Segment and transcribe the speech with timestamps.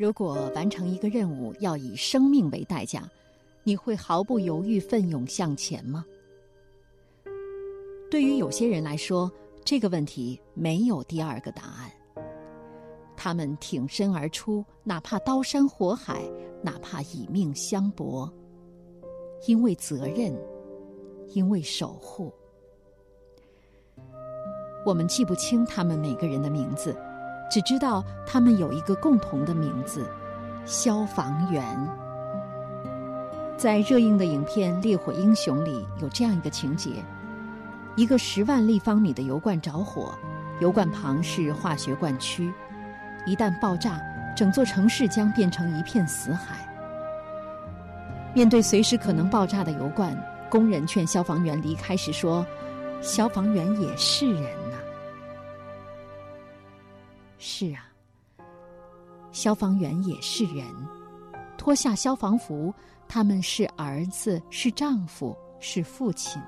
[0.00, 3.06] 如果完成一个任务要以生命为代价，
[3.62, 6.06] 你会毫不犹豫奋勇向前吗？
[8.10, 9.30] 对于有些人来说，
[9.62, 11.92] 这个问题没有第二个答案。
[13.14, 16.26] 他们挺身而出，哪怕刀山火海，
[16.62, 18.32] 哪怕以命相搏，
[19.46, 20.34] 因为责任，
[21.34, 22.32] 因为守护。
[24.86, 26.96] 我们记不清他们每个人的名字。
[27.50, 30.08] 只知道他们有一个共同的名字——
[30.64, 31.66] 消防员。
[33.56, 37.04] 在热映的影片《烈火英雄》里，有这样一个情节：
[37.96, 40.14] 一个十万立方米的油罐着火，
[40.60, 42.50] 油罐旁是化学罐区，
[43.26, 44.00] 一旦爆炸，
[44.36, 46.56] 整座城市将变成一片死海。
[48.32, 50.16] 面对随时可能爆炸的油罐，
[50.48, 52.46] 工人劝消防员离开时说
[53.02, 54.44] ：“消防员也是人。”
[57.42, 57.88] 是啊，
[59.32, 60.66] 消防员也是人，
[61.56, 62.72] 脱下消防服，
[63.08, 66.40] 他们是儿子，是丈夫，是父亲。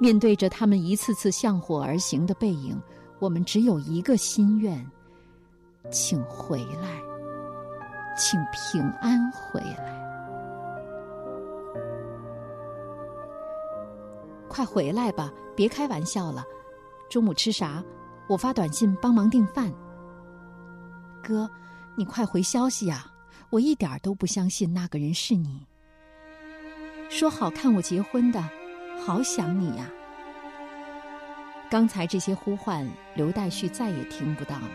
[0.00, 2.80] 面对着他们一次次向火而行的背影，
[3.18, 4.90] 我们只有一个心愿：
[5.90, 6.98] 请回来，
[8.16, 9.92] 请平安回来，
[14.48, 15.30] 快回来吧！
[15.54, 16.42] 别开玩笑了，
[17.10, 17.84] 中午吃啥？
[18.28, 19.72] 我发短信帮忙订饭。
[21.22, 21.48] 哥，
[21.96, 23.06] 你快回消息呀！
[23.50, 25.66] 我一点都不相信那个人是你。
[27.10, 28.42] 说好看我结婚的，
[29.04, 29.86] 好想你呀！
[31.68, 34.70] 刚才这些呼唤，刘代旭再也听不到了。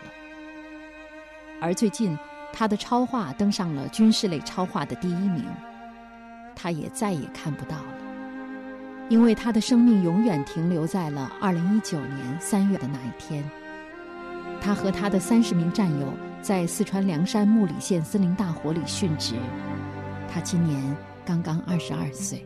[1.60, 2.16] 而最近，
[2.52, 5.44] 他的超话登上了军事类超话的第一名，
[6.54, 7.97] 他也再也看不到了。
[9.08, 13.42] 因为他的生命永远停留在了二零一九年三月的那一天，
[14.60, 19.34] 他和他的三十名战友在四川凉山木里县森林大火里殉职。
[20.30, 22.44] 他今年刚刚二十二岁。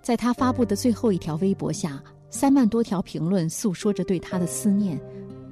[0.00, 2.00] 在他发布的最后一条微博下，
[2.30, 5.00] 三万多条评论诉说着对他的思念，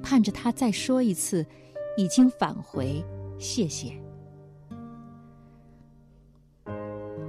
[0.01, 1.45] 盼着他再说一次
[1.97, 3.03] ：“已经返回，
[3.37, 3.93] 谢谢。”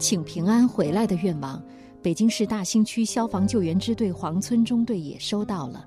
[0.02, 1.62] 请平安回来的愿望，
[2.02, 5.86] 北京市大兴区消防救援支队黄村中队也收到了。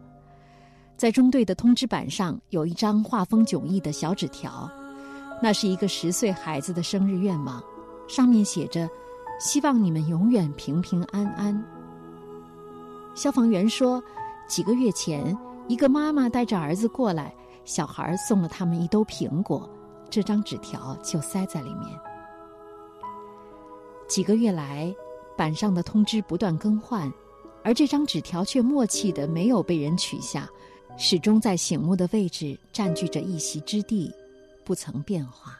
[0.96, 4.72] 在中队的通知板上有一张画风迥异的小纸条，
[5.44, 7.62] 那是一个十岁孩子的生日愿望，
[8.08, 8.90] 上面写着
[9.38, 11.62] ：“希望你们永远平平安安。”
[13.16, 14.02] 消防员说，
[14.48, 15.38] 几个月前，
[15.68, 19.70] 一个妈妈带着儿子过来，小孩送了他们一兜苹果，
[20.09, 22.00] 这张纸条就塞在里面。
[24.08, 24.94] 几个月来，
[25.36, 27.12] 板上的通知不断更换，
[27.64, 30.50] 而这张纸条却默契的没有被人取下，
[30.98, 34.12] 始终在醒目的位置占据着一席之地，
[34.64, 35.60] 不曾变化。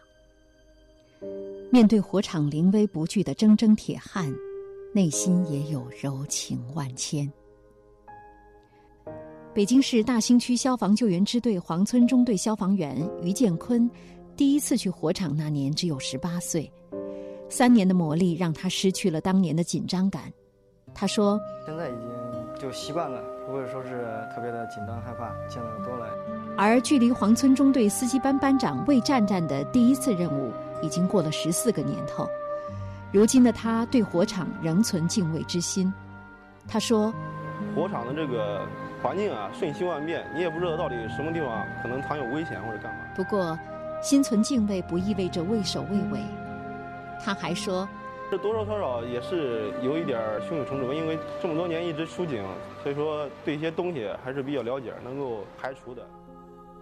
[1.72, 4.34] 面对火场临危不惧的铮铮铁汉，
[4.94, 7.30] 内心也有柔情万千。
[9.54, 13.90] 北京市大兴区消防救援支队黄村中队消防员于建坤，
[14.38, 16.72] 第一次去火场那年只有十八岁。
[17.50, 20.24] 三年的磨砺让他失去了当年的紧张感。
[20.94, 22.10] 他说：“现在已经
[22.58, 23.90] 就习惯了，不会说是
[24.34, 26.08] 特别的紧张害怕，见得多了。”
[26.58, 30.52] 而距离黄村中队司机班班长魏战战的第一次任务
[30.82, 32.26] 已经过了十四个年头，
[33.12, 35.94] 如今的他对火场仍存敬畏之心。
[36.66, 37.14] 他说
[37.76, 38.66] ：“火场的这个
[39.04, 43.00] 环境啊，瞬息万变，你也不知道到底什么地方可能藏有危险或者干嘛。
[43.16, 43.60] 不过，
[44.02, 46.20] 心存敬畏不意味着畏首畏尾。”
[47.24, 47.88] 他还说
[48.30, 52.44] ：“这多多少少也是有一点胸有成竹，因为这么多年一直出警，
[52.84, 56.06] 所以说对一些东西还是比较了解，能够排除的。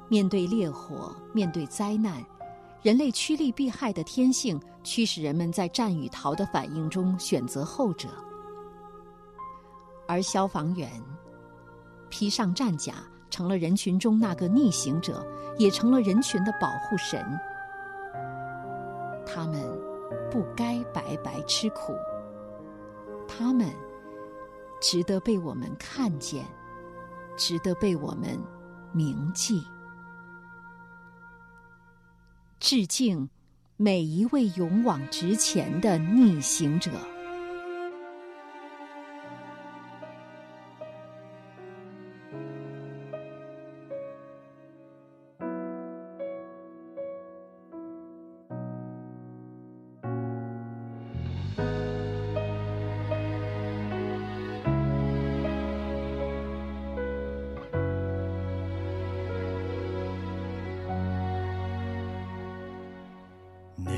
[0.09, 2.21] 面对烈火，面对灾难，
[2.81, 8.09] 人类趋利避害的天性驱使人们在战与逃的反应中选择后者，
[10.07, 10.89] 而消防员
[12.09, 12.95] 披上战甲，
[13.29, 15.25] 成了人群中那个逆行者，
[15.57, 17.23] 也成了人群的保护神。
[19.25, 19.61] 他们。”
[20.31, 21.95] 不该白白吃苦，
[23.27, 23.69] 他们
[24.81, 26.45] 值得被我们看见，
[27.37, 28.39] 值得被我们
[28.91, 29.63] 铭记。
[32.59, 33.29] 致敬
[33.75, 36.91] 每一位勇往直前的逆行者。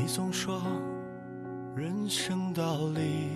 [0.05, 0.61] 你总说
[1.75, 3.27] 人生道理，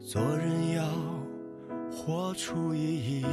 [0.00, 0.82] 做人要
[1.92, 3.26] 活出意义，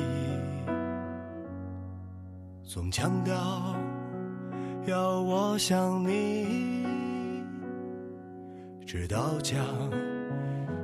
[2.63, 3.33] 总强调
[4.85, 6.85] 要我想你，
[8.85, 9.65] 直到将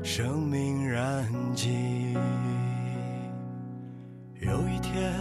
[0.02, 2.13] 生命燃尽。
[4.40, 5.12] 有一天，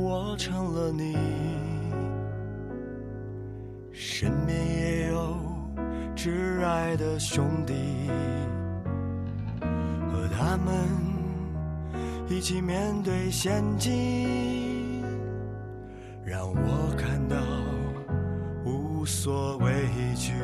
[0.00, 1.71] 我成了你。
[4.22, 5.36] 身边也有
[6.14, 7.74] 挚爱的兄弟，
[10.12, 10.72] 和他们
[12.28, 15.02] 一起面对险境，
[16.24, 17.36] 让我感到
[18.64, 20.34] 无所畏惧。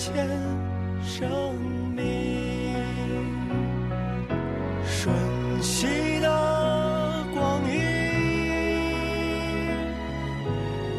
[0.00, 0.26] 前
[1.04, 1.28] 生
[1.94, 2.74] 命，
[4.82, 5.14] 瞬
[5.60, 7.82] 息的光阴，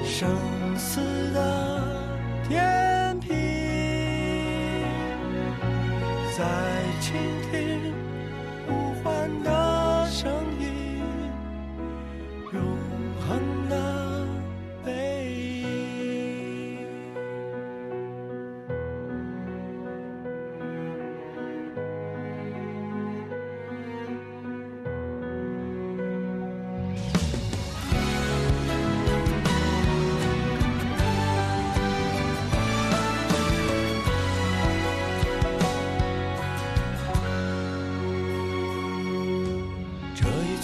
[0.05, 0.29] 生
[0.77, 1.01] 死
[1.33, 1.81] 的
[2.47, 3.35] 天平，
[6.37, 6.45] 在
[6.99, 7.17] 倾
[7.49, 7.91] 听。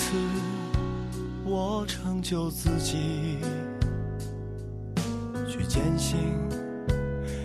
[0.08, 0.14] 次
[1.44, 3.40] 我成就自己，
[5.46, 6.18] 去坚信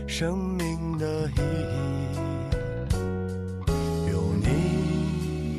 [0.07, 1.41] 生命的意
[1.73, 2.19] 义。
[4.13, 5.59] 有你。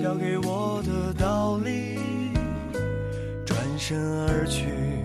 [0.00, 1.98] 教给我的道理，
[3.44, 3.98] 转身
[4.28, 5.02] 而去，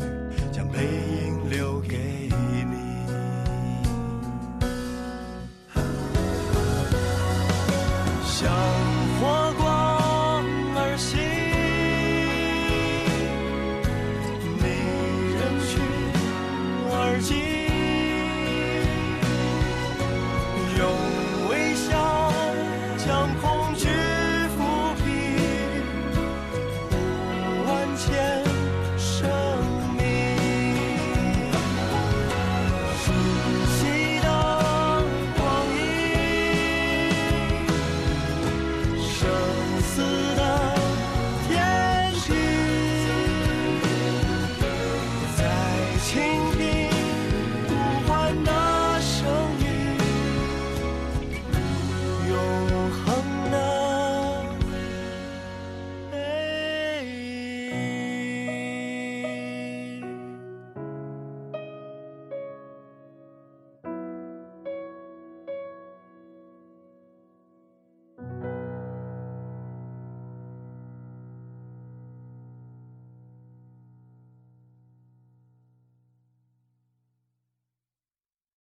[0.52, 1.35] 将背影。